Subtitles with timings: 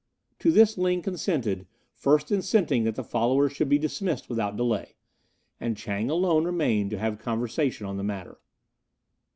[0.39, 4.95] To this Ling consented, first insisting that the followers should be dismissed without delay,
[5.59, 8.39] and Chang alone remain to have conversation on the matter.